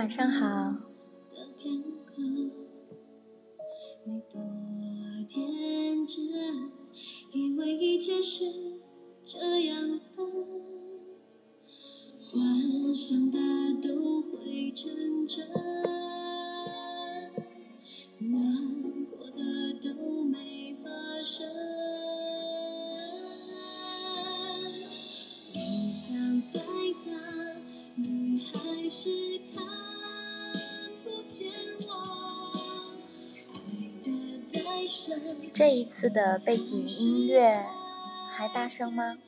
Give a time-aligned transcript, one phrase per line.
[0.00, 0.69] 晚上好。
[36.00, 37.62] 次的背景音乐
[38.32, 39.18] 还大声吗？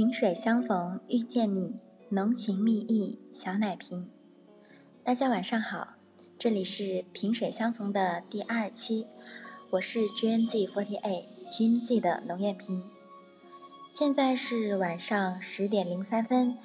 [0.00, 1.76] 萍水相逢遇见你，
[2.08, 4.08] 浓情蜜意小奶瓶。
[5.04, 5.88] 大家晚上好，
[6.38, 9.06] 这里是萍水相逢的第二期，
[9.72, 12.82] 我是 GNZ48 GNZ 的龙艳萍。
[13.90, 16.56] 现在是晚上十点零三分，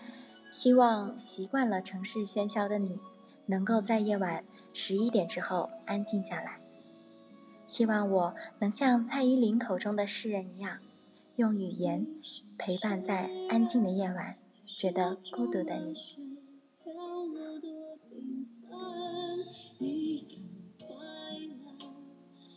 [0.49, 3.01] 希望习惯了城市喧嚣的你，
[3.47, 6.61] 能够在夜晚十一点之后安静下来。
[7.67, 10.79] 希望我能像蔡依林口中的诗人一样，
[11.37, 12.07] 用语言
[12.57, 15.93] 陪伴在安静的夜晚，觉得孤独的你。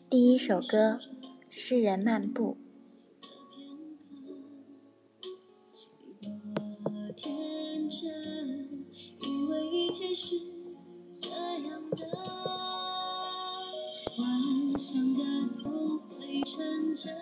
[0.09, 0.93] 第一首歌
[1.49, 2.57] 《诗人漫步》。
[14.79, 15.21] 想的
[15.65, 17.13] 都会成真，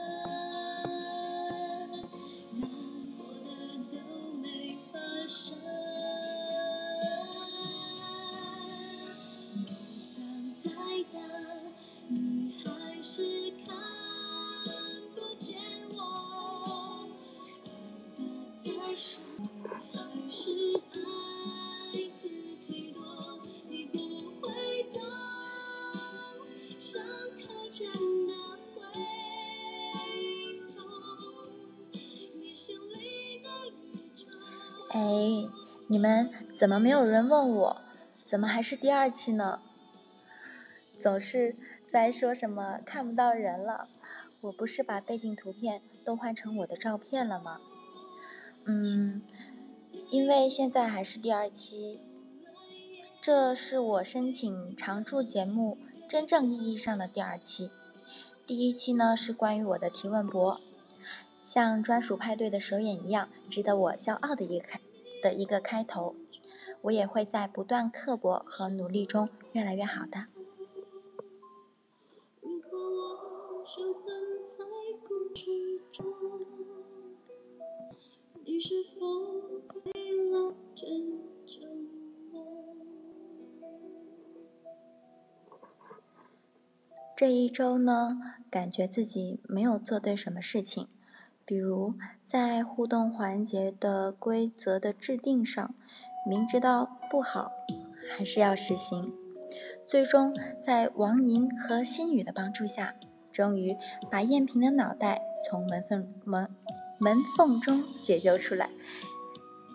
[35.97, 37.83] 你们怎么没有人问我，
[38.27, 39.62] 怎么还是第二期呢？
[40.99, 41.57] 总是
[41.89, 43.89] 在说什么看不到人了，
[44.43, 47.61] 我不是把背景图片都换成我的照片了吗？
[48.67, 49.23] 嗯，
[50.11, 51.99] 因为现在还是第二期，
[53.19, 57.71] 这是我申请常驻节目真正意义上的第二期。
[58.47, 60.60] 第一期呢是关于我的提问博，
[61.39, 64.78] 像专属派对的首演一样，值得我骄傲的一个开
[65.27, 66.15] 的一个开头。
[66.83, 70.27] 我也会在不断刻薄和努力中越来越好的。
[87.17, 88.19] 这一周呢，
[88.49, 90.87] 感觉自己没有做对什么事情，
[91.47, 91.95] 比如
[92.25, 95.75] 在互动环节的规则的制定上，
[96.28, 97.53] 明知道不好，
[98.10, 99.15] 还是要实行。
[99.87, 102.97] 最终在王莹和心雨的帮助下，
[103.31, 103.77] 终于
[104.10, 106.53] 把燕萍的脑袋从门缝门
[106.98, 108.69] 门缝中解救出来。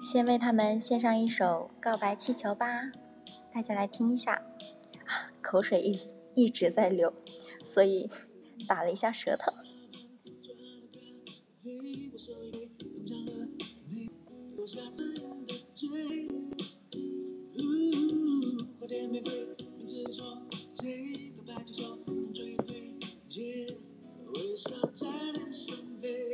[0.02, 2.92] 先为他们献上一首《告白气球》吧，
[3.54, 4.34] 大家来听一下。
[5.06, 5.98] 啊，口水一
[6.36, 7.14] 一直在流，
[7.64, 8.10] 所以
[8.68, 9.54] 打了一下舌头。
[14.72, 15.14] 家门
[15.46, 15.90] 的嘴，
[18.80, 19.46] 花店玫瑰
[19.78, 20.42] 名字错，
[20.80, 22.00] 谁告白就错。
[22.34, 22.96] 最对
[23.28, 23.68] 街
[24.28, 26.34] 微笑才能上飞，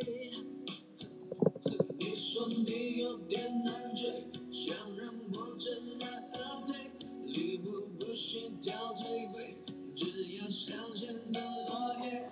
[1.97, 6.91] 你说你有点难追，想让我知难而退。
[7.25, 9.57] 礼物不需挑最贵，
[9.95, 12.31] 只要香榭的落叶。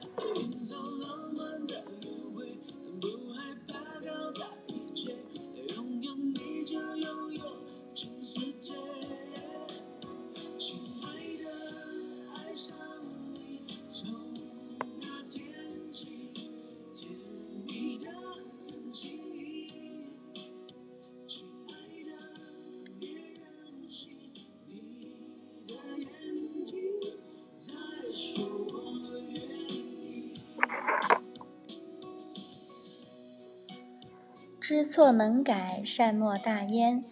[34.67, 37.05] 知错能改，善莫大焉。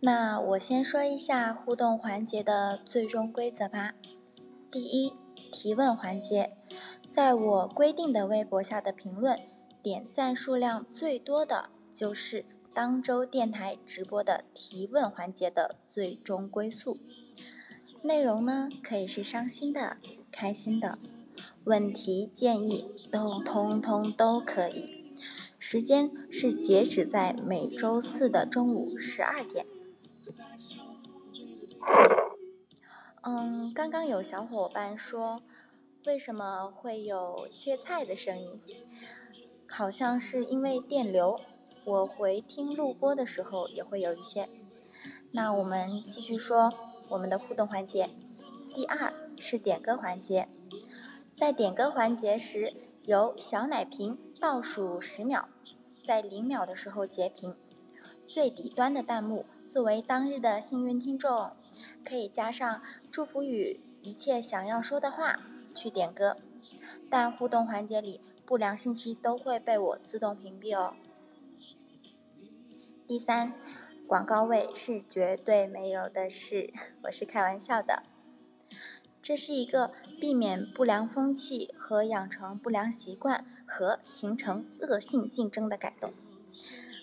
[0.00, 3.94] 那我先说一下互动环节的最终规则吧。
[4.70, 6.52] 第一，提问环节，
[7.08, 9.38] 在我规定的微博下的评论，
[9.82, 12.44] 点赞数量最多的，就是
[12.74, 16.98] 当周电台直播的提问环节的最终归宿。
[18.02, 19.96] 内容呢，可以是伤心的、
[20.30, 20.98] 开心的，
[21.64, 24.99] 问题、建议都通通都可以。
[25.62, 29.66] 时间是截止在每周四的中午十二点。
[33.20, 35.42] 嗯，刚刚有小伙伴说，
[36.06, 38.58] 为什么会有切菜的声音？
[39.68, 41.38] 好像是因为电流。
[41.84, 44.48] 我回听录播的时候也会有一些。
[45.32, 46.72] 那我们继续说
[47.10, 48.08] 我们的互动环节。
[48.72, 50.48] 第二是点歌环节，
[51.34, 52.72] 在点歌环节时。
[53.06, 55.50] 由小奶瓶倒数十秒，
[55.92, 57.54] 在零秒的时候截屏。
[58.26, 61.52] 最底端的弹幕作为当日的幸运听众，
[62.02, 65.38] 可以加上祝福语、一切想要说的话
[65.74, 66.38] 去点歌。
[67.10, 70.94] 但互动环节里不良信息都会被我自动屏蔽哦。
[73.06, 73.52] 第三，
[74.06, 76.72] 广告位是绝对没有的事，
[77.02, 78.04] 我是开玩笑的。
[79.30, 86.12] 这是一个避免不良风气和养成不良习惯和形成恶性竞争的改动。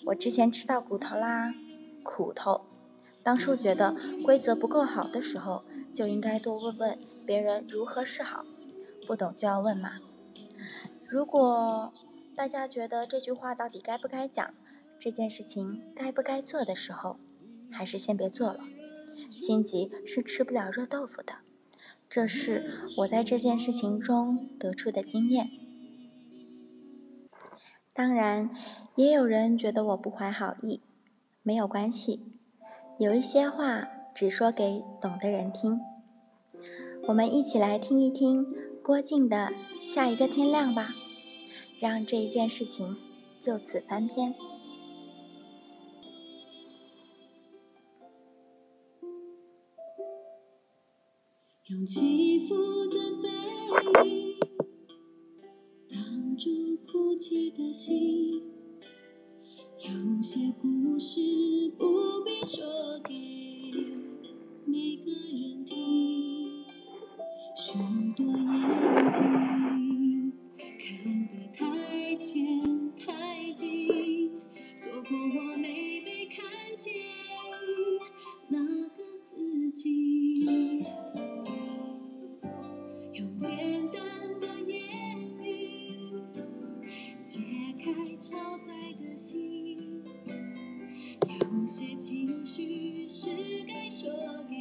[0.04, 1.54] 我之前吃到骨头啦，
[2.02, 2.66] 苦头。
[3.22, 5.64] 当初觉得规则不够好的时候，
[5.94, 8.44] 就应该多问问别人如何是好，
[9.06, 9.92] 不懂就要问嘛。
[11.08, 11.90] 如果
[12.36, 14.52] 大家觉得这句话到底该不该讲，
[15.00, 17.18] 这件事情该不该做的时候，
[17.72, 18.60] 还是先别做了。
[19.30, 21.36] 心急是吃不了热豆腐的。
[22.08, 25.50] 这是我在这件事情中得出的经验。
[27.92, 28.50] 当然，
[28.96, 30.80] 也有人觉得我不怀好意，
[31.42, 32.32] 没有关系。
[32.98, 35.80] 有一些话只说给懂的人听。
[37.08, 38.46] 我们一起来听一听
[38.82, 40.94] 郭靖的《下一个天亮》吧，
[41.78, 42.96] 让这一件事情
[43.38, 44.34] 就此翻篇。
[51.70, 52.54] 用起伏
[52.86, 53.28] 的背
[54.08, 54.38] 影
[55.86, 58.42] 挡住哭泣的心，
[59.76, 61.20] 有些故事
[61.76, 62.64] 不必说
[63.06, 63.12] 给
[64.64, 66.64] 每个人听。
[67.54, 67.74] 许
[68.16, 74.30] 多眼睛看得太浅太近，
[74.74, 76.46] 错过我没被看
[76.78, 76.94] 见
[78.48, 80.82] 那个自己。
[88.62, 90.02] 在的心，
[91.26, 93.30] 有些情绪是
[93.66, 94.10] 该说
[94.48, 94.57] 给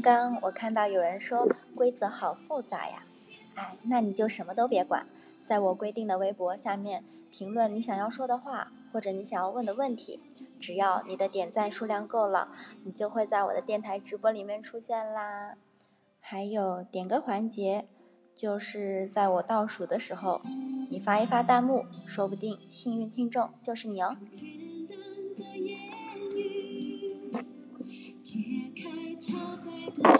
[0.00, 3.02] 刚刚我看到有人说规则好复杂呀，
[3.54, 5.06] 哎，那你就什么都别管，
[5.42, 10.20] 在我规定的微博下面评论你想要说的话或者你想要问的问题，
[10.58, 12.48] 只要你的点赞数量够了，
[12.84, 15.54] 你就会在我的电台直播里面出现啦。
[16.18, 17.86] 还有点歌环节，
[18.34, 20.40] 就是在我倒数的时候，
[20.90, 24.16] 你发一发弹幕，说不定幸运听众就是你哦。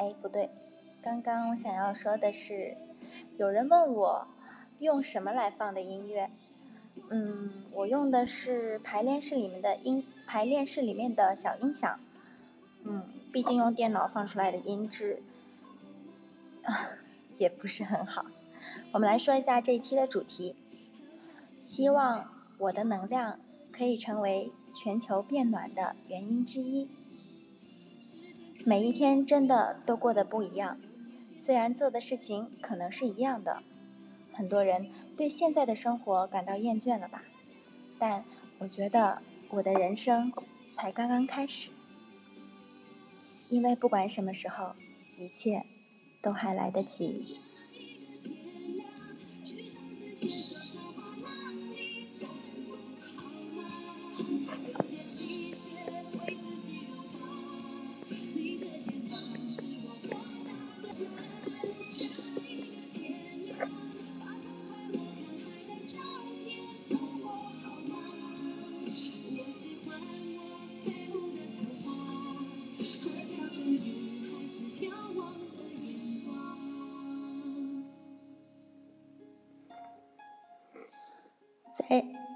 [0.00, 0.48] 哎，不对，
[1.02, 2.74] 刚刚我想要说的是，
[3.36, 4.26] 有人问我
[4.78, 6.30] 用什么来放的音乐。
[7.10, 12.00] 嗯，我用的是排练室里面的音，排练室里面的小音响。
[12.84, 15.22] 嗯，毕竟用电脑放出来的音质，
[16.62, 16.96] 啊，
[17.36, 18.24] 也不是很好。
[18.92, 20.56] 我们来说一下这一期的主题，
[21.58, 23.38] 希望我的能量
[23.70, 26.88] 可以成为全球变暖的原因之一。
[28.64, 30.78] 每一天真的都过得不一样，
[31.36, 33.62] 虽然做的事情可能是一样的，
[34.32, 37.22] 很多人对现在的生活感到厌倦了吧？
[37.98, 38.24] 但
[38.58, 40.32] 我觉得我的人生
[40.72, 41.70] 才刚刚开始，
[43.48, 44.74] 因为不管什么时候，
[45.18, 45.64] 一切
[46.20, 47.38] 都还来得及。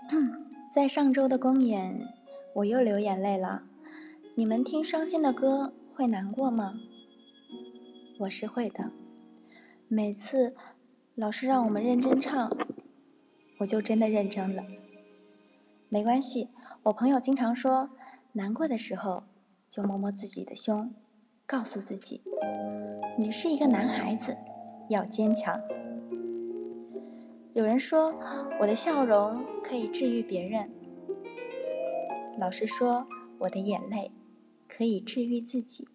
[0.72, 2.08] 在上周的公演，
[2.56, 3.62] 我又流眼泪了。
[4.34, 6.74] 你们听伤心的歌会难过吗？
[8.20, 8.92] 我是会的。
[9.88, 10.54] 每次
[11.14, 12.50] 老师让我们认真唱，
[13.60, 14.64] 我就真的认真了。
[15.88, 16.48] 没关系，
[16.84, 17.90] 我朋友经常说，
[18.32, 19.24] 难过的时候
[19.70, 20.92] 就摸摸自己的胸，
[21.46, 22.22] 告诉自己，
[23.18, 24.36] 你是一个男孩子，
[24.90, 25.60] 要坚强。
[27.54, 28.12] 有人说
[28.60, 30.74] 我的笑容可以治愈别人，
[32.36, 33.06] 老师说
[33.38, 34.10] 我的眼泪
[34.66, 35.86] 可以治愈自己。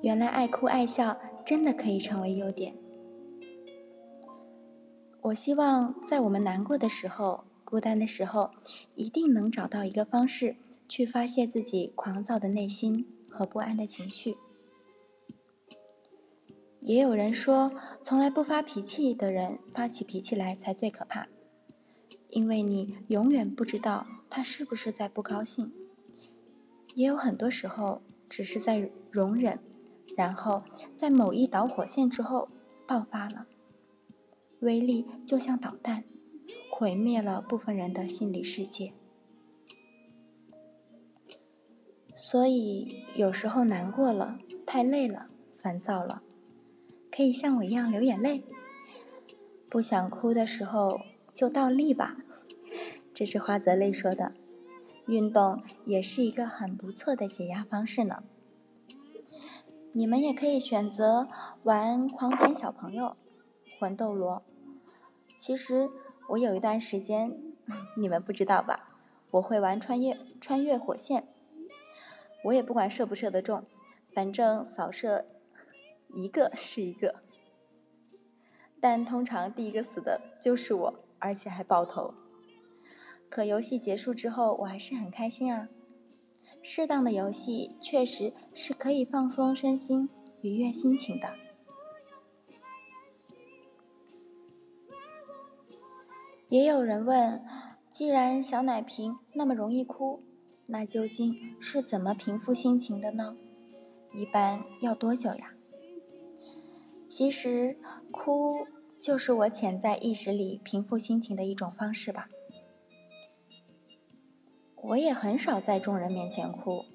[0.00, 2.76] 原来爱哭爱笑真的可以成为优点。
[5.22, 8.52] 我希望在我们难过的时候、孤单的时候，
[8.94, 10.54] 一定能找到一个方式
[10.88, 14.36] 去发泄自己狂躁的内心和不安的情绪。
[16.84, 17.72] 也有人说，
[18.02, 21.28] 从来不发脾气的人发起脾气来才最可怕，
[22.30, 25.72] 因为你永远不知道他是不是在不高兴。
[26.96, 29.60] 也有很多时候，只是在容忍，
[30.16, 30.64] 然后
[30.96, 32.48] 在某一导火线之后
[32.84, 33.46] 爆发了，
[34.58, 36.02] 威力就像导弹，
[36.72, 38.92] 毁灭了部分人的心理世界。
[42.16, 46.22] 所以有时候难过了，太累了，烦躁了。
[47.14, 48.44] 可以像我一样流眼泪，
[49.68, 51.02] 不想哭的时候
[51.34, 52.16] 就倒立吧。
[53.12, 54.32] 这是花泽类说的。
[55.06, 58.22] 运动也是一个很不错的解压方式呢。
[59.92, 61.28] 你们也可以选择
[61.64, 63.16] 玩狂点小朋友、
[63.78, 64.42] 魂斗罗。
[65.36, 65.90] 其实
[66.30, 67.36] 我有一段时间，
[67.98, 68.96] 你们不知道吧？
[69.32, 71.28] 我会玩穿越穿越火线。
[72.44, 73.64] 我也不管射不射得中，
[74.14, 75.26] 反正扫射。
[76.12, 77.22] 一个是一个，
[78.80, 82.14] 但通常第一个死的就是我，而且还爆头。
[83.28, 85.68] 可游戏结束之后，我还是很开心啊。
[86.60, 90.10] 适当的游戏确实是可以放松身心、
[90.42, 91.34] 愉悦心情的。
[96.48, 97.42] 也有人问，
[97.88, 100.22] 既然小奶瓶那么容易哭，
[100.66, 103.36] 那究竟是怎么平复心情的呢？
[104.12, 105.54] 一般要多久呀？
[107.14, 107.76] 其实，
[108.10, 108.66] 哭
[108.98, 112.30] 就是我潜在意识里平复心情的一种方式吧。
[114.76, 116.86] 我也很少在众人面前哭，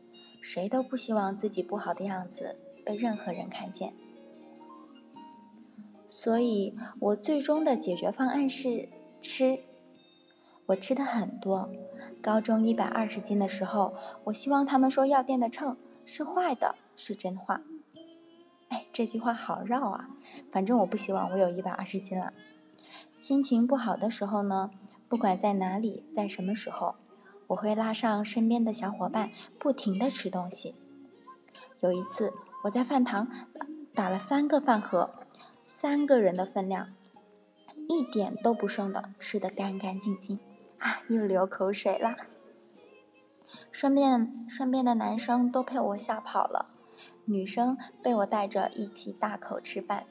[0.41, 3.93] 谁都不希望自己不好的样子被任何人看见。
[6.07, 8.89] 所以我最终的解决方案是
[9.21, 9.59] 吃。
[10.65, 11.69] 我吃的很多，
[12.23, 13.93] 高中一百二十斤的时候，
[14.23, 17.61] 我希望他们说药店的秤是坏的，是真话。
[18.69, 20.09] 哎，这句话好绕啊！
[20.51, 22.33] 反正我不希望我有一百二十斤了。
[23.15, 24.71] 心情不好的时候呢，
[25.07, 26.95] 不管在哪里，在什么时候，
[27.47, 30.75] 我会拉上身边的小伙伴，不停的吃东西。
[31.79, 32.33] 有一次，
[32.63, 33.27] 我在饭堂
[33.93, 35.11] 打了三个饭盒，
[35.63, 36.89] 三个人的分量，
[37.87, 40.39] 一点都不剩的吃的干干净净。
[40.79, 42.15] 啊，又流口水了。
[43.71, 46.76] 身边身边的男生都被我吓跑了，
[47.29, 50.05] 女生被我带着一起大口吃饭。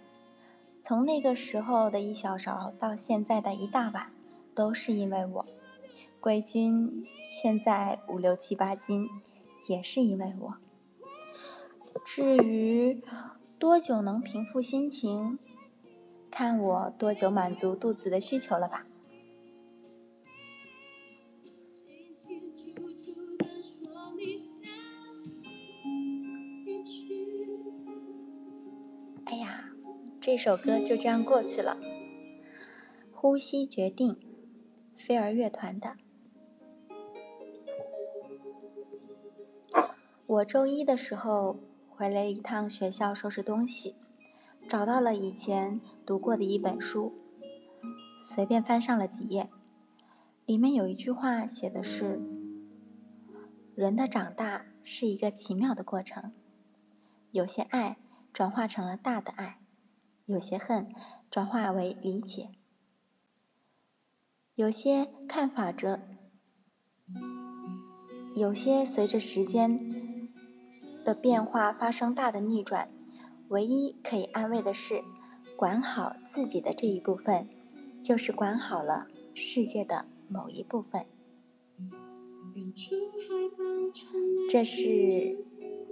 [0.82, 4.12] 从那个时候的一小勺到现在的一大碗，
[4.54, 5.46] 都是因为我。
[6.20, 9.08] 贵军现在五六七八斤，
[9.68, 10.54] 也是因为我。
[12.04, 13.02] 至于
[13.58, 15.38] 多久能平复心情，
[16.30, 18.84] 看我多久满足肚子的需求了吧。
[30.26, 31.76] 这首歌就这样过去了。
[33.12, 34.18] 呼吸决定，
[34.92, 35.96] 飞儿乐团的。
[40.26, 43.94] 我周一的时候回来一趟学校收拾东西，
[44.68, 47.12] 找到了以前读过的一本书，
[48.18, 49.48] 随便翻上了几页，
[50.44, 52.20] 里面有一句话写的是
[53.76, 56.32] ：“人的长大是一个奇妙的过程，
[57.30, 57.98] 有些爱
[58.32, 59.60] 转化成了大的爱。”
[60.26, 60.88] 有些恨
[61.30, 62.50] 转化为理解，
[64.56, 66.00] 有些看法着，
[68.34, 69.78] 有些随着时间
[71.04, 72.90] 的变化发生大的逆转。
[73.50, 75.04] 唯一可以安慰的是，
[75.56, 77.48] 管好自己的这一部分，
[78.02, 81.06] 就是管好了世界的某一部分。
[84.50, 85.46] 这是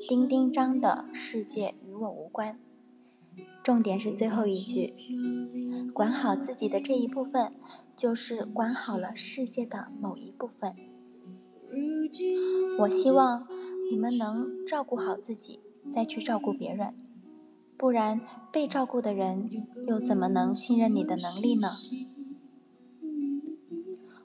[0.08, 2.58] 丁丁章的世界与我无关。
[3.64, 4.92] 重点是最后一句，
[5.94, 7.54] 管好自己的这一部分，
[7.96, 10.76] 就是管好了世界的某一部分。
[12.80, 13.48] 我希望
[13.90, 16.94] 你们能照顾好自己，再去照顾别人，
[17.78, 18.20] 不然
[18.52, 19.48] 被照顾的人
[19.88, 21.70] 又怎么能信任你的能力呢？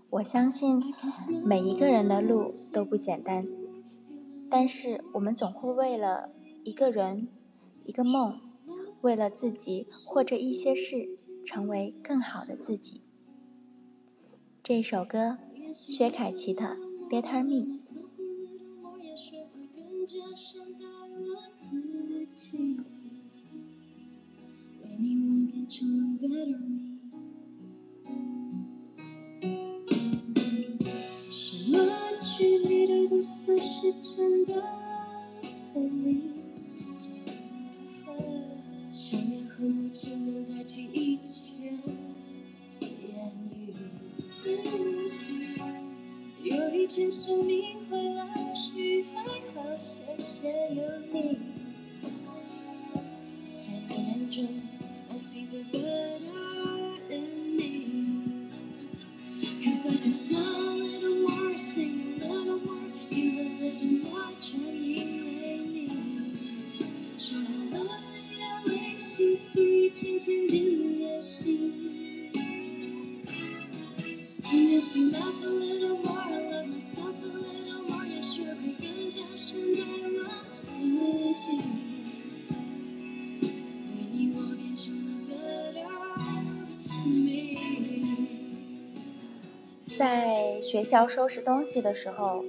[0.09, 0.83] 我相信
[1.45, 3.47] 每一个人的路都不简单，
[4.49, 6.33] 但是我们总会为了
[6.65, 7.29] 一个人，
[7.85, 8.48] 一个梦。
[9.01, 11.09] 为了自己或者一些事，
[11.45, 13.01] 成为更好的自己。
[14.63, 15.37] 这首歌，
[15.73, 16.77] 薛凯琪的
[17.09, 17.77] 《Better Me》。
[32.37, 34.63] 距离都不算是真的
[35.73, 36.38] 分离。
[39.09, 41.57] 想念和默契能代替一切
[42.79, 43.73] 言语。
[46.43, 49.23] 有一天生命会老去，还
[49.55, 51.39] 好谢谢有你。
[53.51, 54.47] 在你眼中
[55.09, 58.47] ，I see the better in me。
[59.63, 61.18] Cause I can smile a
[70.19, 71.71] 天天地练习，
[74.51, 79.79] 练习 love a little more, love myself a little more，也学会更加善待
[80.11, 80.27] 我
[80.61, 80.91] 自己。
[83.87, 85.87] 为你，我变成了 better
[87.07, 87.55] me。
[89.97, 92.43] 在学校收拾东西的时候，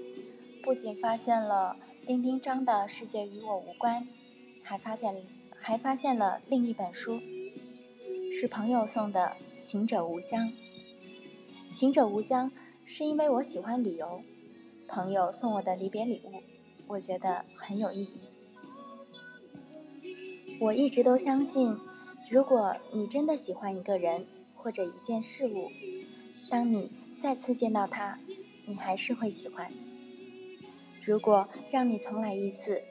[0.64, 4.02] 不仅发现了丁丁章的《世界与我无关》，
[4.64, 5.14] 还发现
[5.60, 7.20] 还发现了另一本书。
[8.40, 10.48] 是朋友送的《行者无疆》。
[11.70, 12.50] 《行者无疆》
[12.86, 14.22] 是因为我喜欢旅游，
[14.88, 16.42] 朋友送我的离别礼物，
[16.86, 18.18] 我觉得很有意义。
[20.58, 21.76] 我一直都相信，
[22.30, 25.70] 如果你真的喜欢一个人或者一件事物，
[26.48, 28.20] 当你再次见到他，
[28.64, 29.70] 你还是会喜欢。
[31.02, 32.84] 如果让你重来一次，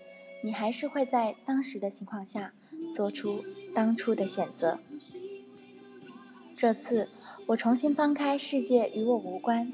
[0.44, 2.54] 你还是会在当时的情况下
[2.94, 4.78] 做出当初的选择。
[6.62, 7.08] 这次
[7.48, 9.68] 我重新翻开《世界与我无关》，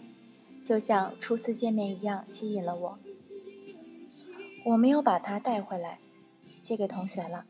[0.63, 3.00] 就像初次见面一样吸引了我。
[4.65, 5.98] 我没有把它带回来，
[6.62, 7.45] 借给同学了。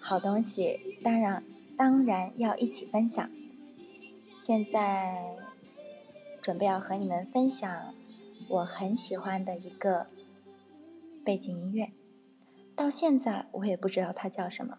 [0.00, 1.44] 好东西当然
[1.76, 3.30] 当然要一起分享。
[4.34, 5.36] 现在
[6.42, 7.94] 准备要和你们分享
[8.48, 10.08] 我很喜欢的一个
[11.24, 11.92] 背景音乐，
[12.74, 14.76] 到现在我也不知道它叫什么。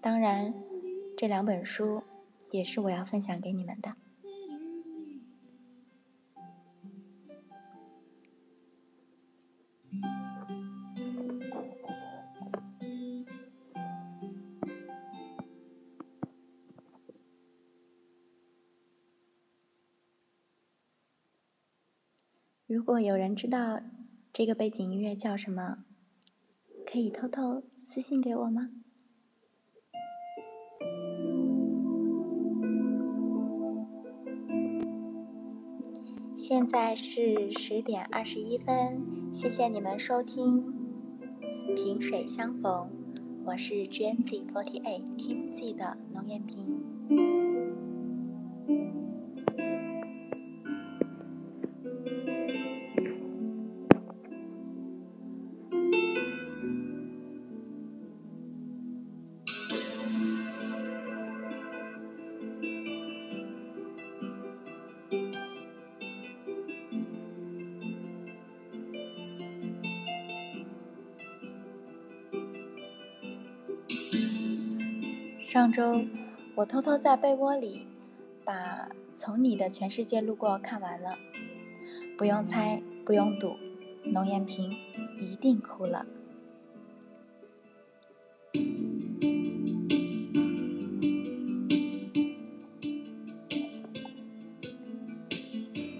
[0.00, 0.52] 当然，
[1.16, 2.02] 这两本书
[2.54, 3.96] 也是我要分享给你们的。
[22.68, 23.80] 如果有人知道
[24.32, 25.84] 这个背景音乐叫什么，
[26.86, 28.83] 可以偷偷私信给我吗？
[36.54, 40.72] 现在是十点二十一分，谢谢你们收听
[41.74, 42.72] 《萍水相逢》，
[43.44, 46.73] 我是 GNZ Forty Eight Team Z 的龙艳萍。
[75.74, 76.04] 周，
[76.54, 77.88] 我偷偷在被窝里
[78.44, 81.18] 把《从你的全世界路过》看完了，
[82.16, 83.56] 不用猜，不用赌，
[84.04, 84.72] 龙艳萍
[85.18, 86.06] 一定哭了。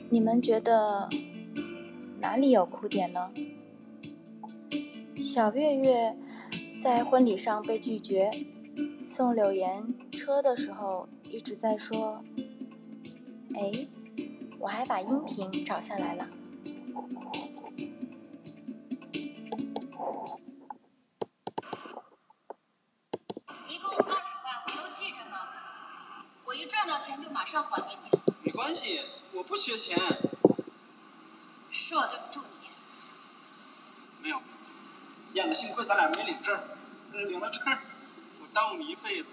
[0.09, 1.09] 你们觉得
[2.21, 3.33] 哪里有哭点呢？
[5.17, 6.17] 小月月
[6.79, 8.31] 在婚礼上被拒绝。
[9.05, 12.25] 送柳岩车的时候一直在说
[13.55, 13.87] ：“哎，
[14.59, 16.27] 我还把音频找下来了。”
[23.69, 25.37] 一共二十万，我都记着呢。
[26.47, 28.19] 我一赚到钱就马上还给你。
[28.43, 29.03] 没关系，
[29.35, 29.99] 我不缺钱。
[31.71, 32.69] 是我对不住你。
[34.23, 34.41] 没有，
[35.35, 36.59] 燕子，幸亏咱俩没领证，
[37.13, 37.63] 领了证。
[38.55, 39.29] 当你一辈子，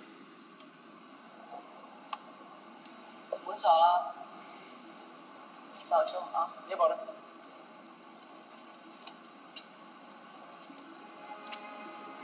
[3.45, 4.15] 我走了，
[5.77, 6.51] 你保重啊！
[6.67, 6.97] 你保重。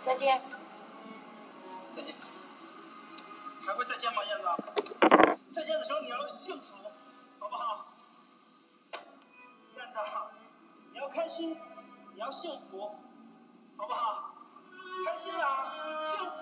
[0.01, 0.41] 再见。
[1.95, 2.15] 再见。
[3.63, 4.47] 还会再见吗，燕子？
[5.53, 6.77] 再见的时候你要幸福，
[7.39, 7.86] 好不好？
[9.75, 9.99] 燕子，
[10.93, 11.55] 你要开心，
[12.15, 12.95] 你要幸福，
[13.77, 14.33] 好不好？
[15.05, 15.45] 开心啊，
[16.12, 16.39] 幸福。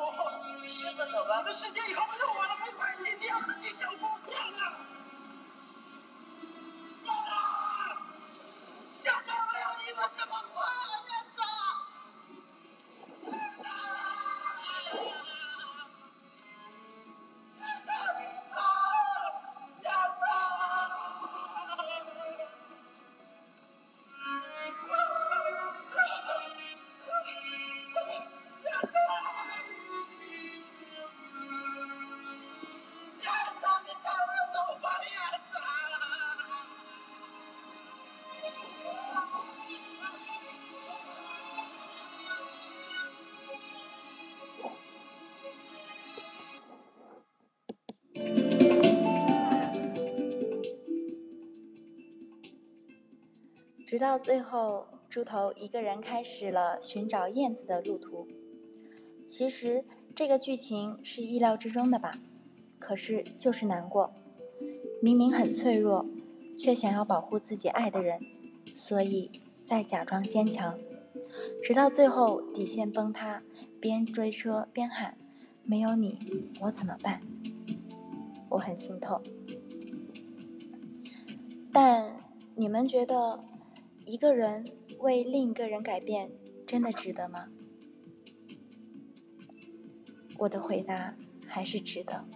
[0.67, 1.41] 师傅，走吧。
[1.43, 4.59] 这世界以后没有我了，没关系，你要自己幸福，燕子。
[7.03, 7.29] 燕子，
[9.03, 10.61] 燕子，没有你们怎么活
[53.95, 58.27] 直到最后，猪头一个人开始了寻找燕子的路途。
[59.25, 62.19] 其实这个剧情是意料之中的吧？
[62.77, 64.13] 可是就是难过，
[65.01, 66.05] 明明很脆弱，
[66.59, 68.19] 却想要保护自己爱的人，
[68.73, 69.31] 所以
[69.63, 70.77] 在假装坚强，
[71.63, 73.43] 直到最后底线崩塌，
[73.79, 75.17] 边追车边喊
[75.63, 77.21] ：“没有你，我怎么办？”
[78.51, 79.23] 我很心痛。
[81.71, 82.11] 但
[82.55, 83.39] 你们觉得？
[84.05, 84.63] 一个人
[84.99, 86.31] 为另一个人改变，
[86.67, 87.49] 真的值得吗？
[90.37, 92.27] 我的回答还是值得。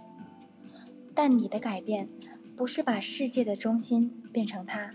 [1.14, 2.10] 但你的改变，
[2.56, 4.90] 不是把世界的中心变成他，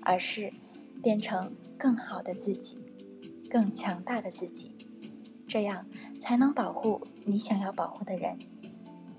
[0.00, 0.52] 而是
[1.02, 2.78] 变成更好的自己，
[3.50, 4.72] 更强大的自己，
[5.46, 5.86] 这样
[6.18, 8.38] 才能保护你想要保护的人，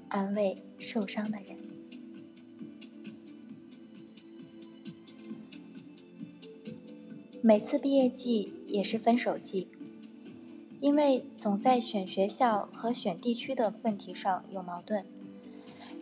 [0.10, 1.67] 安慰受伤的人。
[7.42, 9.68] 每次毕业季也是分手季，
[10.82, 15.06] 因为总在选学校和选地区的问题上有矛盾，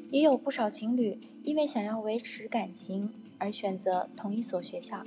[0.10, 5.04] 也有不少情侣因为想要维持感情而选择同一所学校。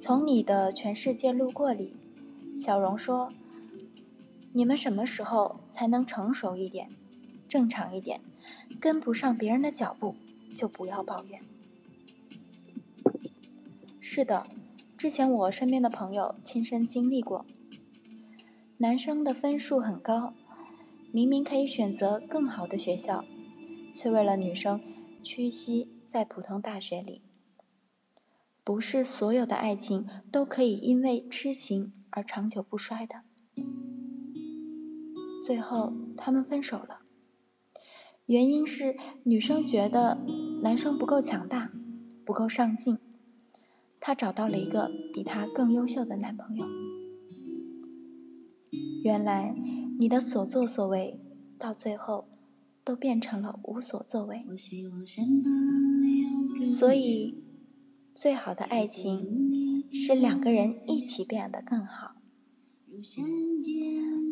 [0.00, 1.94] 从你的全世界路过里，
[2.54, 3.32] 小荣说
[4.52, 6.90] ：“你们什么时候才能成熟一点，
[7.46, 8.20] 正常一点，
[8.80, 10.16] 跟不上别人的脚步，
[10.54, 11.40] 就不要抱怨。”
[14.18, 14.48] 是的，
[14.96, 17.46] 之前我身边的朋友亲身经历过。
[18.78, 20.34] 男生的分数很高，
[21.12, 23.24] 明明可以选择更好的学校，
[23.94, 24.80] 却为了女生
[25.22, 27.22] 屈膝在普通大学里。
[28.64, 33.22] 不是所有的爱情都可以因为痴情而长久不衰的。
[35.40, 37.02] 最后，他们分手了，
[38.26, 40.18] 原因是女生觉得
[40.64, 41.70] 男生不够强大，
[42.24, 42.98] 不够上进。
[44.00, 46.66] 她找到了一个比她更优秀的男朋友。
[49.02, 49.54] 原来，
[49.98, 51.20] 你的所作所为，
[51.58, 52.28] 到最后
[52.84, 54.44] 都变成了无所作为。
[56.64, 57.44] 所以。
[58.20, 62.16] 最好的爱情是两个人一起变得更好。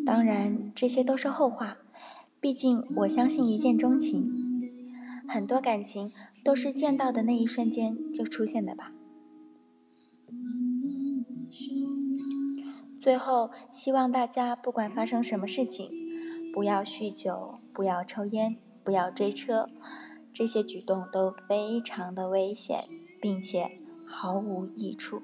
[0.05, 1.79] 当然，这些都是后话。
[2.41, 4.29] 毕竟，我相信一见钟情，
[5.29, 6.11] 很多感情
[6.43, 8.93] 都是见到的那一瞬间就出现的吧。
[13.07, 15.89] 最后，希望大家不管发生什么事情，
[16.53, 19.69] 不要酗酒，不要抽烟，不要追车，
[20.33, 22.81] 这些举动都非常的危险。
[23.21, 25.23] 并且毫无益处。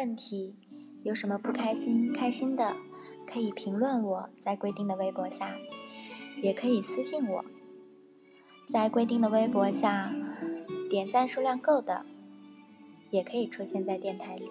[0.00, 0.54] 问题，
[1.02, 2.74] 有什么不开心、开心的，
[3.26, 5.54] 可以评论我在规定的微博下，
[6.42, 7.44] 也可以私信我。
[8.66, 10.10] 在规定的微博下，
[10.88, 12.06] 点赞数量够的，
[13.10, 14.48] 也可以出现在电台里。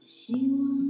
[0.00, 0.89] 希望。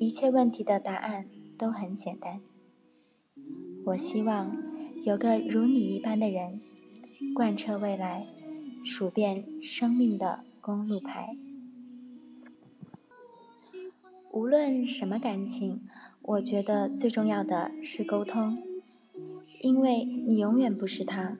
[0.00, 2.40] 一切问题的答案都很简单。
[3.84, 4.56] 我希望
[5.02, 6.62] 有个如你一般的人，
[7.34, 8.26] 贯彻未来，
[8.82, 11.36] 数遍生命的公路牌。
[14.32, 15.82] 无论什么感情，
[16.22, 18.56] 我觉得最重要的是沟通，
[19.60, 21.36] 因为你永远不是他，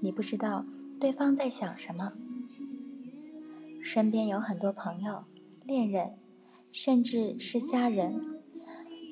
[0.00, 0.66] 你不知道
[0.98, 2.14] 对方在想什么。
[3.80, 5.22] 身边有很多朋友、
[5.64, 6.14] 恋人。
[6.78, 8.42] 甚至是家人，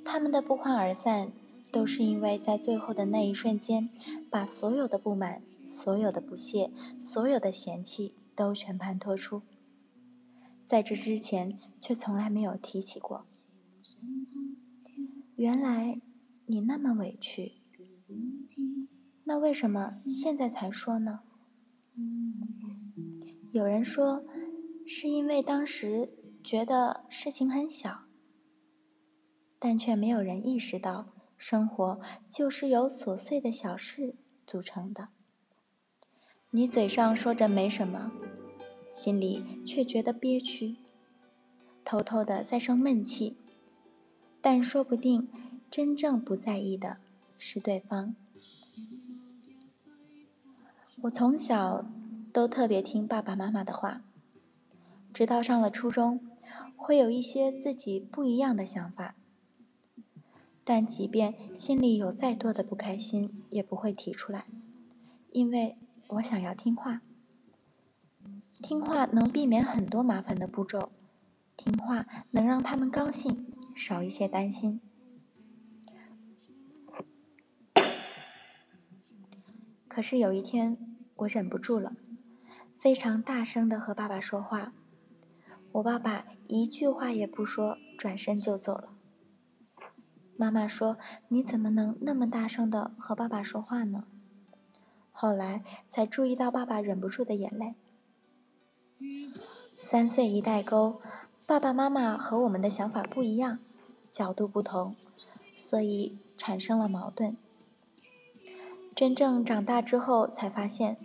[0.05, 1.33] 他们的不欢而散，
[1.72, 3.88] 都是因为在最后的那一瞬间，
[4.31, 9.40] 把所有的不满、所有的不屑、所有的嫌弃都全盘托出，
[10.66, 13.24] 在这之前却从来没有提起过。
[15.37, 16.03] 原来
[16.44, 17.53] 你那么委屈，
[19.24, 21.20] 那为什么现在才说呢？
[23.53, 24.22] 有人说，
[24.85, 26.18] 是因为当时。
[26.44, 28.02] 觉得事情很小，
[29.59, 31.07] 但却没有人意识到，
[31.38, 31.98] 生活
[32.30, 34.14] 就是由琐碎的小事
[34.46, 35.09] 组成的。
[36.50, 38.12] 你嘴上说着没什么，
[38.90, 40.76] 心里却觉得憋屈，
[41.83, 43.38] 偷偷的在生闷气。
[44.42, 45.30] 但说不定，
[45.70, 46.98] 真正不在意的
[47.38, 48.14] 是对方。
[51.04, 51.87] 我从小
[52.30, 54.02] 都特别听爸爸妈妈的话。
[55.12, 56.26] 直到上了初中，
[56.76, 59.16] 会有一些自己不一样的想法，
[60.64, 64.46] 但即便心里有再多的不开心，也不会提出来，
[65.32, 65.76] 因为
[66.08, 67.02] 我想要听话。
[68.62, 70.90] 听话能避免很多麻烦的步骤，
[71.56, 74.80] 听话能让他们高兴，少一些担心。
[79.88, 80.78] 可是有一天，
[81.16, 81.94] 我忍不住了，
[82.78, 84.72] 非常大声的和爸爸说话。
[85.74, 88.90] 我爸爸一句话也不说，转身就走了。
[90.37, 94.04] 妈妈说：“你怎么能那么大声的和爸爸说话呢？”
[95.10, 97.74] 后来才注意到爸爸忍不住的眼泪。
[99.76, 101.00] 三岁一代沟，
[101.44, 103.58] 爸爸妈妈和我们的想法不一样，
[104.12, 104.94] 角度不同，
[105.56, 107.37] 所以产生了矛盾。
[108.94, 110.96] 真正长大之后才发现，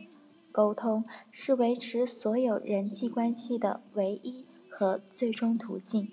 [0.51, 4.45] 沟通是维持所有人际关系的唯一。
[4.79, 6.09] 和最终途径。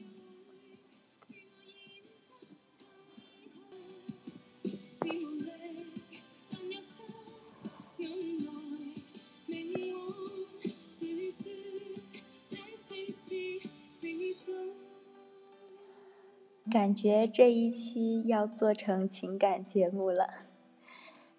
[16.68, 20.28] 感觉这一期要做成情感节目了，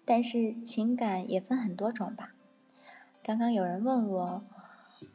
[0.06, 2.34] 但是情感也分很多种吧。
[3.22, 4.44] 刚刚有人问我，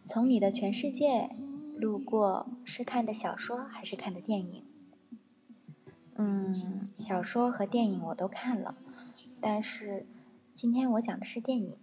[0.05, 1.35] 从你的全世界。
[1.83, 4.63] 路过是看的小说还是看的电影？
[6.15, 8.77] 嗯，小说和电影我都看了，
[9.41, 10.07] 但是
[10.53, 11.77] 今天我讲的是电影。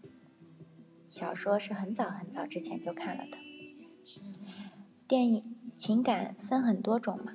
[1.07, 3.37] 小说是很早很早之前就看了的。
[5.07, 7.35] 电影情感分很多种嘛，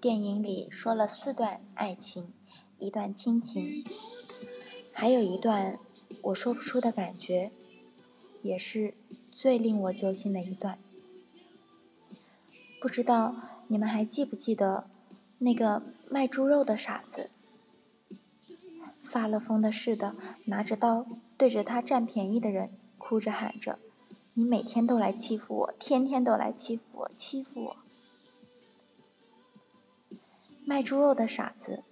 [0.00, 2.32] 电影里说了四段爱情，
[2.78, 3.82] 一段亲情，
[4.92, 5.80] 还有一段
[6.22, 7.50] 我说不出的感觉，
[8.42, 8.94] 也是
[9.32, 10.78] 最令我揪心的一段。
[12.82, 13.36] 不知道
[13.68, 14.90] 你们还记不记得
[15.38, 17.30] 那个卖猪肉的傻子，
[19.04, 20.16] 发了疯的似的
[20.46, 21.06] 拿着刀
[21.38, 23.78] 对着他占便宜的人哭着喊着
[24.34, 27.76] ：“你每天都来欺负我，天天都来欺负我，欺负我！”
[30.66, 31.84] 卖猪肉的傻子，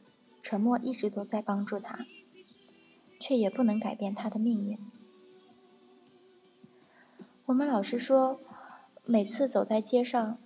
[0.43, 2.05] 沉默一直都在帮助他，
[3.21, 4.77] 却也不能改变他的命运。
[7.45, 8.41] 我们老师说，
[9.05, 10.37] 每次走在街上。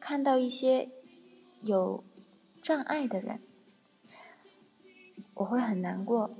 [0.00, 0.90] 看到一些
[1.60, 2.02] 有
[2.62, 3.40] 障碍的人，
[5.34, 6.30] 我会很难过。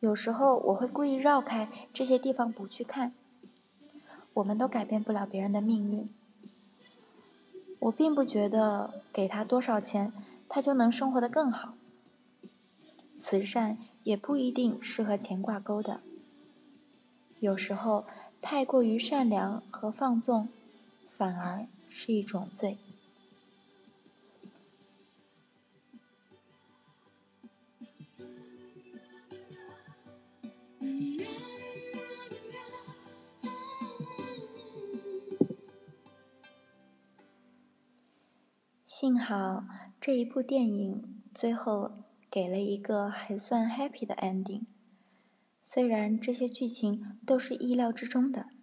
[0.00, 3.14] 有时候我会故意绕开这些地方不去看。
[4.34, 6.08] 我们都改变不了别人的命运。
[7.78, 10.12] 我并不觉得给他多少钱，
[10.48, 11.74] 他就能生活的更好。
[13.14, 16.00] 慈善也不一定是和钱挂钩的。
[17.38, 18.06] 有时候
[18.42, 20.48] 太过于善良和放纵，
[21.06, 21.66] 反而。
[21.96, 22.76] 是一种罪。
[38.84, 39.64] 幸好
[40.00, 41.92] 这一部电影最后
[42.28, 44.64] 给了一个还算 happy 的 ending，
[45.62, 48.53] 虽然这些剧情都是意料之中的。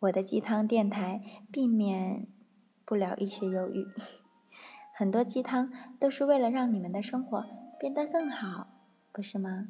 [0.00, 2.28] 我的鸡汤电台避免
[2.84, 3.84] 不了一些忧郁，
[4.94, 7.44] 很多鸡汤都是为了让你们的生活
[7.80, 8.68] 变得更好，
[9.12, 9.68] 不是吗？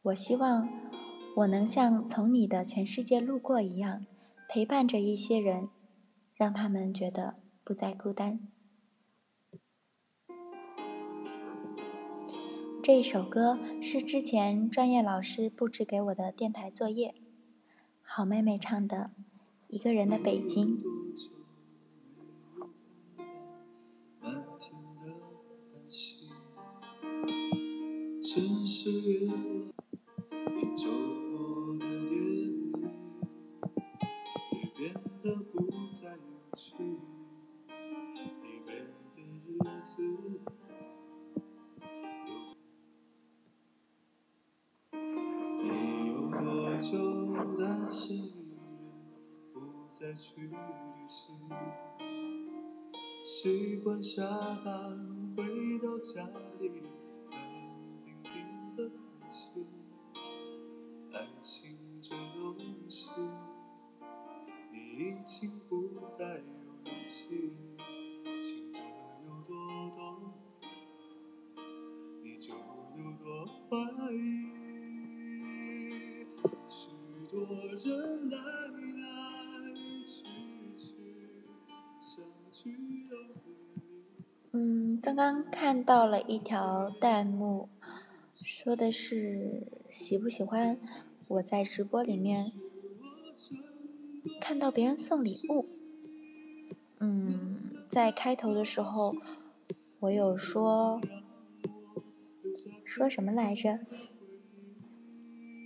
[0.00, 0.68] 我希望
[1.36, 4.06] 我能像从你的全世界路过一样，
[4.48, 5.68] 陪伴着一些人，
[6.34, 8.48] 让他们觉得不再孤单。
[12.82, 17.14] 这首歌是之前专业老师布置给我的电台作业。
[18.16, 19.10] 好妹妹唱的
[19.74, 20.78] 《一个人的北京》。
[47.94, 48.58] 心人
[49.52, 49.60] 不
[49.92, 50.56] 再去旅
[51.06, 51.48] 行，
[53.22, 54.24] 习惯下
[54.64, 54.98] 班
[55.36, 55.44] 回
[55.78, 56.26] 到家
[56.58, 56.82] 里，
[85.84, 87.68] 到了一条弹幕，
[88.34, 90.80] 说的是喜不喜欢
[91.28, 92.52] 我在直播里面
[94.40, 95.66] 看到别人送礼物。
[97.00, 99.14] 嗯，在开头的时候，
[100.00, 101.02] 我有说
[102.82, 103.80] 说什么来着？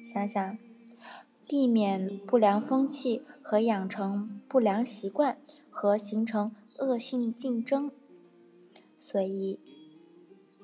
[0.04, 0.58] 想想，
[1.46, 5.38] 避免不良风气和养成不良习惯
[5.70, 7.92] 和形成恶性竞争，
[8.96, 9.60] 所以，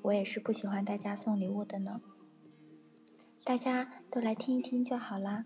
[0.05, 1.99] 我也是不喜欢大家送礼物的呢。
[3.43, 5.45] 大家都来听一听就好啦。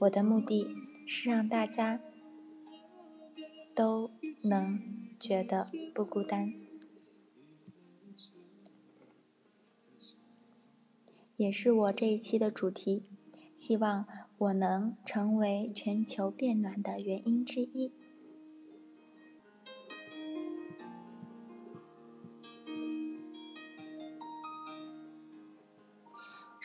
[0.00, 0.68] 我的目的
[1.04, 2.00] 是让大家
[3.74, 4.12] 都
[4.48, 4.78] 能
[5.18, 6.54] 觉得不孤单，
[11.36, 13.04] 也是我这一期的主题。
[13.56, 14.06] 希望
[14.38, 17.92] 我能成为全球变暖的原因之一。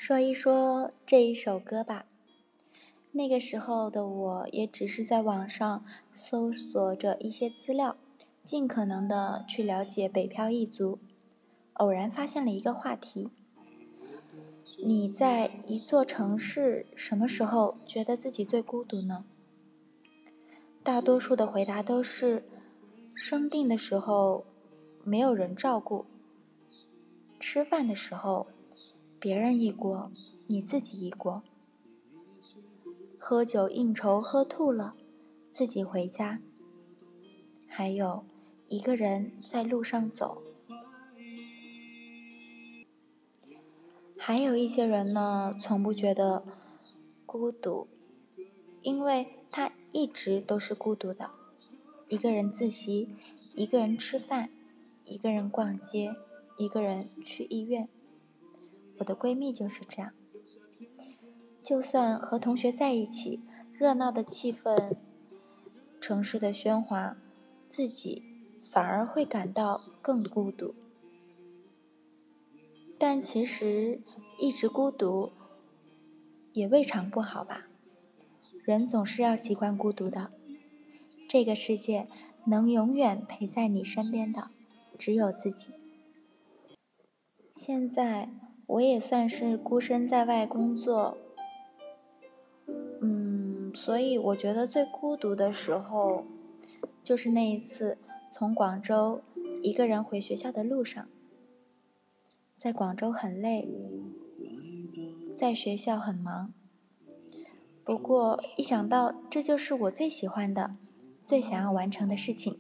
[0.08, 2.06] 说一说这一首歌吧。
[3.14, 7.98] 那个时候的我也只是在网上搜索着一些资料，
[8.44, 11.00] 尽可能的去了解北漂一族。
[11.74, 13.32] 偶然发现了一个话题：
[14.84, 19.26] 你在一座城市什么时候觉得自己最孤独呢？
[20.84, 22.48] 大多数的回答都是：
[23.16, 24.46] 生病的时候
[25.04, 26.06] 没有人照顾，
[27.40, 28.46] 吃饭的时候。
[29.26, 30.12] 别人一锅，
[30.46, 31.42] 你自己一锅。
[33.18, 34.94] 喝酒应酬喝吐了，
[35.52, 36.40] 自己回家。
[37.66, 38.24] 还有
[38.68, 40.44] 一个人在路上走。
[44.20, 46.46] 还有一些人呢，从不觉得
[47.26, 47.88] 孤独，
[48.84, 51.32] 因为他一直都是孤独的。
[52.10, 53.10] 一个人自习，
[53.56, 54.52] 一个人吃饭，
[55.04, 56.16] 一个人逛街，
[56.60, 57.90] 一个人去医院。
[59.00, 60.14] 我的闺蜜就是这样，
[61.62, 63.42] 就算和同学在一起，
[63.74, 64.96] 热闹的气氛，
[66.00, 67.18] 城市的喧哗，
[67.68, 68.24] 自己
[68.64, 70.74] 反而会感到更孤独。
[72.98, 74.02] 但其实
[74.40, 75.34] 一直孤独
[76.54, 77.68] 也未尝不好吧？
[78.64, 80.32] 人总是要习惯孤独的。
[81.28, 82.08] 这个世界
[82.46, 84.52] 能永远陪在你身边的，
[84.98, 85.72] 只有自己。
[87.52, 88.30] 现在。
[88.68, 91.18] 我也算是孤身在外工作，
[93.02, 96.26] 嗯，所以我觉得最孤独的时候，
[97.04, 97.98] 就是那一次
[98.32, 99.22] 从广州
[99.62, 101.08] 一个人回学校的路上，
[102.58, 103.70] 在广州很累，
[105.36, 106.52] 在学校很忙，
[107.84, 110.76] 不过一想到这就是我最喜欢的、
[111.24, 112.60] 最想要完成的事情，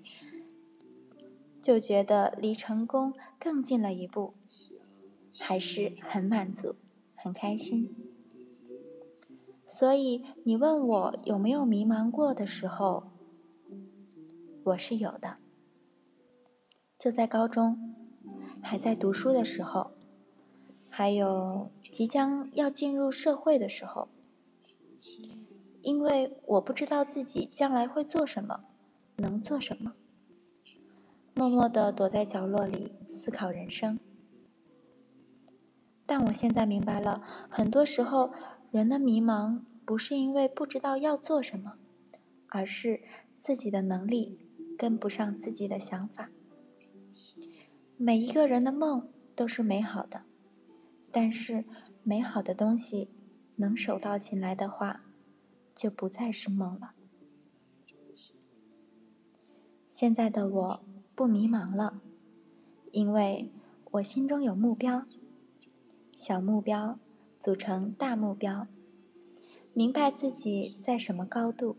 [1.60, 4.36] 就觉得离成功更近了一步。
[5.40, 6.76] 还是很满足，
[7.16, 7.96] 很开心。
[9.68, 13.12] 所以你问我有没有迷茫过的时候，
[14.64, 15.38] 我是有的。
[16.98, 17.96] 就在高中，
[18.62, 19.92] 还在读书的时候，
[20.90, 24.10] 还有即将要进入社会的时候，
[25.82, 28.66] 因为我不知道自己将来会做什么，
[29.18, 29.94] 能做什么，
[31.34, 34.00] 默默的躲在角落里思考人生。
[36.06, 38.32] 但我现在明白了，很多时候
[38.72, 41.78] 人的迷茫不是因为不知道要做什么，
[42.49, 43.01] 而是
[43.38, 44.39] 自己的能力
[44.78, 46.30] 跟不上自己的想法。
[47.97, 50.24] 每一个人的梦都是美好的，
[51.12, 51.66] 但是
[52.03, 53.10] 美好的东西
[53.56, 55.06] 能手到擒来的话，
[55.74, 56.93] 就不再是梦了。
[59.88, 60.84] 现在的我
[61.16, 62.01] 不迷茫了，
[62.91, 63.49] 因为
[63.91, 65.06] 我心中有目标。
[66.16, 66.97] 小目标
[67.38, 68.68] 组成大目标，
[69.74, 71.76] 明白自己在什么高度，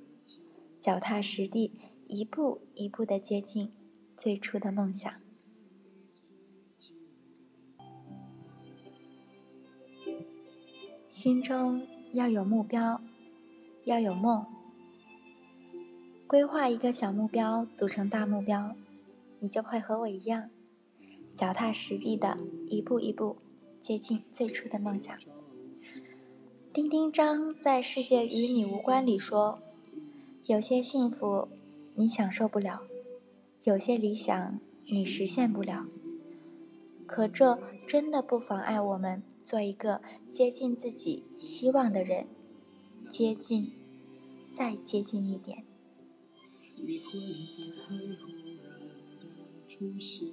[0.78, 1.72] 脚踏实地，
[2.06, 3.72] 一步一步的接近
[4.14, 5.10] 最初的梦想。
[11.08, 13.00] 心中要有目标，
[13.84, 14.44] 要有梦，
[16.26, 18.76] 规划一个小目标组成大目标，
[19.38, 20.50] 你就会和我一样，
[21.34, 22.36] 脚踏实地的
[22.68, 23.38] 一步一步。
[23.86, 25.16] 接近最初的梦想。
[26.72, 29.60] 丁丁张在《世界与你无关》里说
[30.48, 31.46] ：“有些幸福
[31.94, 32.82] 你享受不了，
[33.62, 35.86] 有些理想你实现不了。
[37.06, 42.26] 可这真的不妨碍我们做一个接近自己希望的人，
[43.08, 43.70] 接近
[44.52, 45.62] 再接近一点。
[46.74, 48.34] 你会不会忽
[48.64, 48.80] 然
[49.20, 49.26] 的
[49.68, 50.32] 出现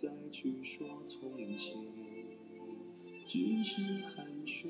[0.00, 1.74] 再去说从前，
[3.26, 4.68] 只是寒暄，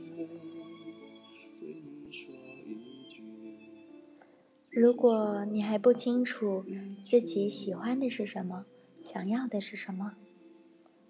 [1.61, 3.23] 对你说一句。
[4.71, 6.65] 如果你还不清楚
[7.05, 8.65] 自己喜欢的是什么，
[9.03, 10.15] 想要的是什么，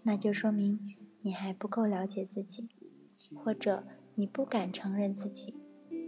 [0.03, 2.69] 那就说明你还不够了解自己，
[3.37, 3.85] 或者
[4.17, 5.55] 你不敢承认自己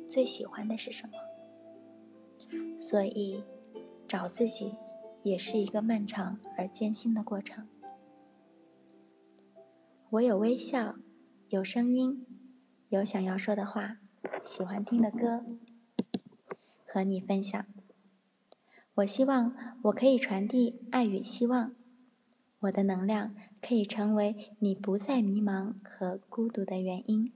[0.08, 1.12] 最喜欢的是什么。
[2.76, 3.44] 所以，
[4.08, 4.74] 找自己
[5.22, 7.68] 也是一个漫长而艰辛的过程。
[10.12, 10.96] 我有微笑，
[11.50, 12.26] 有声音，
[12.88, 13.98] 有想要说的话，
[14.42, 15.44] 喜欢听的歌，
[16.84, 17.64] 和你分享。
[18.94, 21.76] 我希望我可以传递爱与希望，
[22.58, 27.32] 我的能量可以成为你不再迷茫和孤独的原因。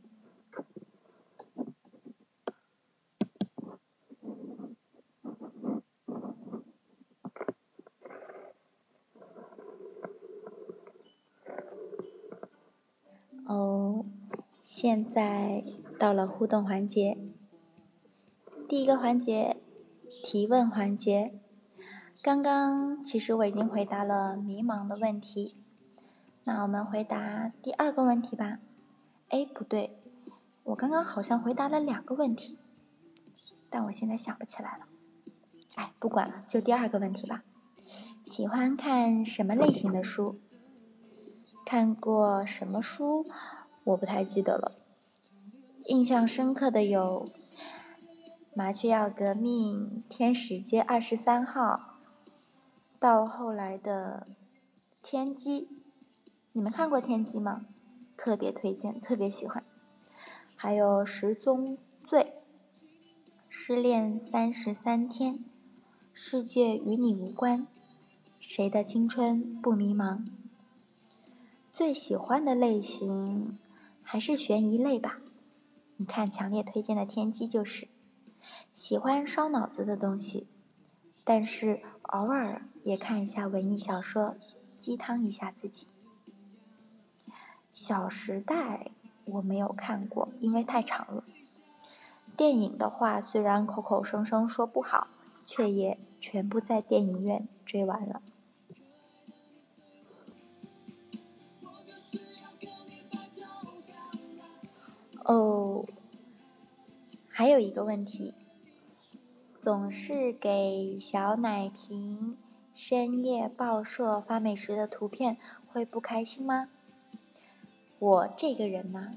[13.47, 14.07] 哦，
[14.87, 15.65] 现在
[15.99, 17.17] 到了互动环节。
[18.69, 19.57] 第一个环节，
[20.11, 21.33] 提问环节。
[22.23, 25.57] 刚刚其实我已经回答了迷茫的问题，
[26.45, 28.59] 那我们回答第二个问题吧。
[29.31, 29.97] 哎，不对，
[30.65, 32.59] 我刚刚好像回答了两个问题，
[33.71, 34.87] 但我现在想不起来了。
[35.77, 37.43] 哎，不管了，就第二个问题吧。
[38.23, 40.39] 喜欢看什么类型的书？
[41.65, 43.25] 看过什么书？
[43.85, 44.73] 我不太记得了。
[45.87, 47.29] 印象深刻的有
[48.55, 51.61] 《麻雀要革命》《天使街二十三号》，
[52.99, 54.27] 到后来的
[55.03, 55.63] 《天机》。
[56.53, 57.67] 你们看过《天机》吗？
[58.17, 59.65] 特别推荐，特别喜欢。
[60.55, 62.21] 还有《十宗罪》
[63.49, 65.35] 《失恋三十三天》
[66.13, 67.61] 《世界与你无关》
[68.41, 70.19] 《谁的青春不迷茫》。
[71.73, 73.59] 最喜欢的类型
[74.05, 75.19] 还是悬疑类吧。
[75.97, 77.89] 你看，强烈推荐的《天机》就是
[78.73, 80.47] 喜欢烧脑子的东西，
[81.25, 84.37] 但是偶尔也看一下文艺小说，
[84.79, 85.87] 鸡汤一下自己。
[87.73, 88.91] 《小时代》
[89.33, 91.25] 我没有看过，因为太长了。
[92.37, 95.09] 电影的话，虽然口口声声说不好，
[95.47, 98.21] 却也全部在电影院追完了。
[105.25, 105.87] 哦，
[107.29, 108.35] 还有一个问题，
[109.59, 112.37] 总是给小奶瓶
[112.75, 116.69] 深夜报社发美食的图片，会不开心吗？
[117.99, 119.13] 我这个人呢，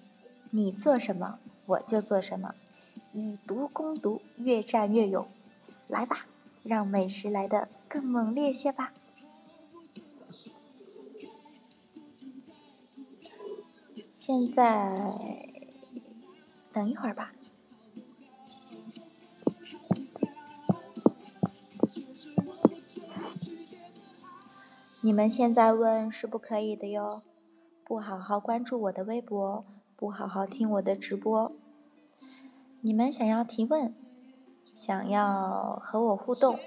[0.52, 2.56] 你做什么我就做什么，
[3.12, 5.28] 以毒攻毒，越战越勇。
[5.90, 6.26] 来吧，
[6.64, 8.94] 让美食来的更猛烈些吧。
[14.10, 15.47] 现在。
[16.78, 17.34] 等一会儿吧。
[25.02, 27.24] 你们现在问是不可以的哟，
[27.84, 29.66] 不好好关注我的微博，
[29.96, 31.52] 不好好听我的直播。
[32.82, 33.92] 你们想要提问，
[34.62, 36.60] 想要和我互动，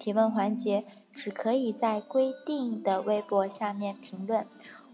[0.00, 4.44] 提问环节只可以在规定的微博下面评论，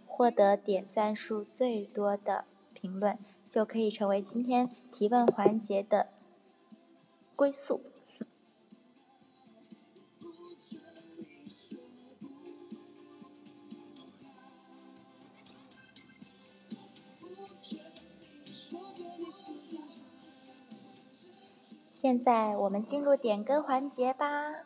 [0.07, 2.45] 获得点赞数最多的
[2.75, 3.19] 评论。
[3.53, 6.09] 就可以成为今天提问环节的
[7.37, 7.83] 归宿。
[21.87, 24.65] 现在我们进入点歌环节吧。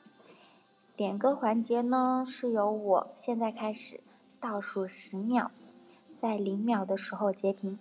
[0.94, 4.00] 点歌环节呢，是由我现在开始
[4.38, 5.50] 倒数十秒，
[6.16, 7.76] 在零秒的时候截屏。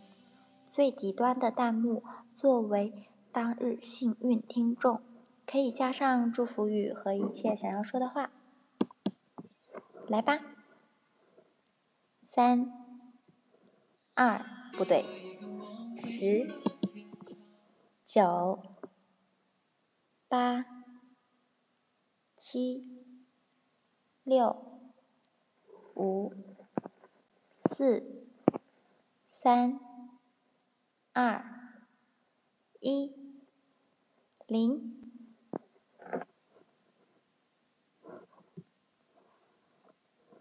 [0.75, 2.03] 最底端的弹幕
[2.35, 5.01] 作为当日幸运听众，
[5.47, 8.29] 可以加上祝福语和一切想要说的话。
[10.09, 10.41] 来吧，
[12.19, 12.73] 三、
[14.15, 15.05] 二，不对，
[15.97, 16.53] 十、
[18.03, 18.59] 九、
[20.27, 20.65] 八、
[22.35, 23.01] 七、
[24.25, 24.81] 六、
[25.95, 26.33] 五、
[27.53, 28.27] 四、
[29.25, 29.79] 三、
[31.15, 31.45] 二、
[32.81, 33.15] 一、
[34.47, 35.01] 零。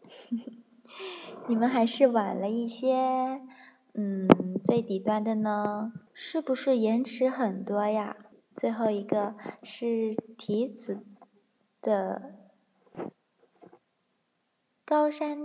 [1.46, 3.40] 你们还是晚了一些，
[3.92, 4.26] 嗯，
[4.64, 8.16] 最底端的呢，是不是延迟很多呀？
[8.52, 11.06] 最后一个是提子
[11.80, 12.34] 的
[14.84, 15.38] 《高山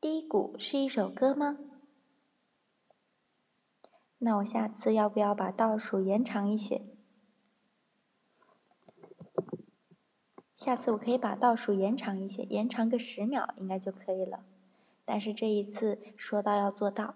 [0.00, 1.69] 低谷》是一首歌吗？
[4.22, 6.82] 那我下次要不要把倒数延长一些？
[10.54, 14.44] 下次我可以把倒数延长一些，延长个十秒应该就可以了。
[15.06, 17.14] 但是这一次说到要做到，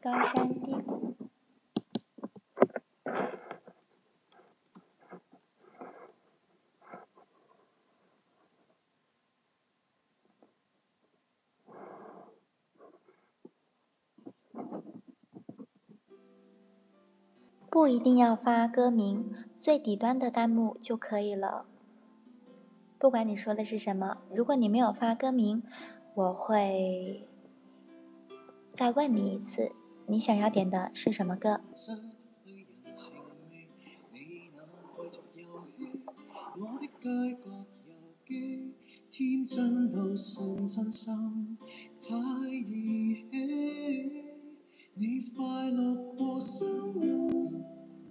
[0.00, 0.93] 高山低谷，
[17.84, 19.30] 不一定要发歌名，
[19.60, 21.66] 最底端的弹幕就可以了。
[22.98, 25.62] 不管你说的是什么，如果你没有发歌名，
[26.14, 27.28] 我会
[28.70, 29.72] 再问你一次，
[30.06, 31.60] 你想要点的是什么歌？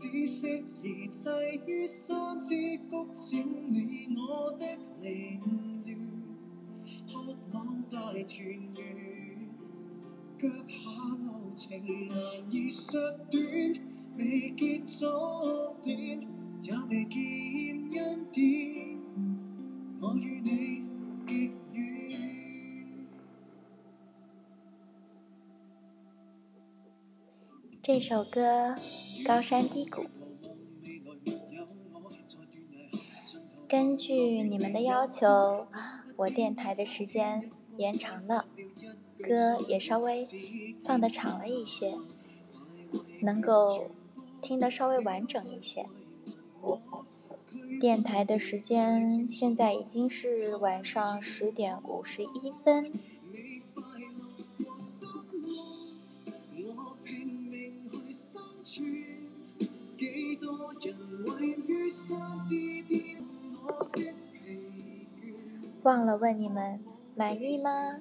[0.00, 2.54] 只適宜滯於山之
[2.88, 4.64] 谷，整理我的
[5.02, 5.40] 凌
[5.84, 5.98] 亂，
[7.12, 8.78] 渴望大團圓。
[10.38, 11.76] 腳下路程
[12.06, 12.14] 難
[12.48, 12.96] 以削
[13.28, 13.42] 短，
[14.16, 16.20] 未見終點，
[16.62, 19.00] 也未見恩典。
[20.00, 20.77] 我與你
[27.88, 28.76] 这首歌。
[29.24, 30.04] 高山低谷。
[33.66, 35.66] 根据你们的要求，
[36.16, 38.44] 我电台的时间延长了，
[39.24, 40.22] 歌也稍微
[40.82, 41.94] 放的长了一些，
[43.22, 43.88] 能够
[44.42, 45.86] 听得稍微完整一些。
[47.80, 52.92] 电台的时间现在已经是晚上十点五十一分。
[65.82, 66.80] 忘了问你们
[67.14, 67.98] 满意吗？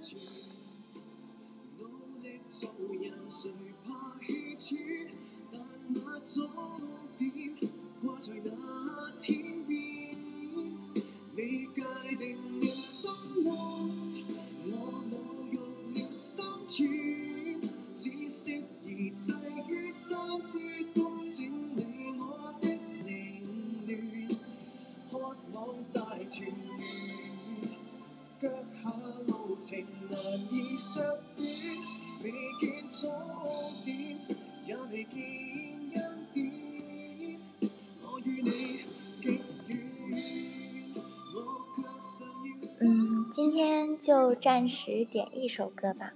[44.48, 46.14] 暂时点一首歌吧，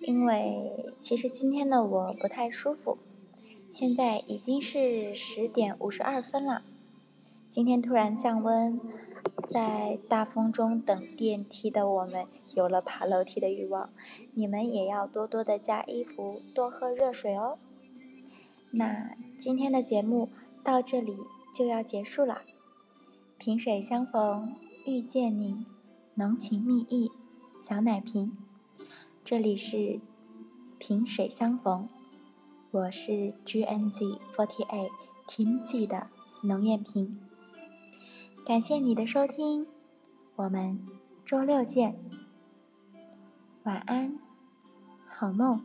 [0.00, 2.98] 因为其实今天的我不太舒服。
[3.70, 6.62] 现在已经是十点五十二分了，
[7.48, 8.80] 今天突然降温。
[9.46, 12.26] 在大风中等电梯的我们
[12.56, 13.90] 有了爬楼梯的欲望，
[14.34, 17.58] 你们也要多多的加衣服，多喝热水哦。
[18.72, 20.28] 那今天的节目
[20.64, 21.16] 到这里
[21.54, 22.42] 就要结束了。
[23.38, 24.52] 萍水相逢，
[24.84, 25.64] 遇见你，
[26.14, 27.12] 浓情蜜意，
[27.60, 28.38] 小奶瓶。
[29.22, 30.00] 这里是
[30.78, 31.90] 萍水相逢，
[32.70, 34.88] 我是 GNZ48
[35.26, 36.08] 停记的
[36.42, 37.20] 农艳萍。
[38.46, 39.66] 感谢你的收听，
[40.36, 40.80] 我们
[41.22, 42.02] 周六见，
[43.64, 44.18] 晚安，
[45.06, 45.62] 好梦。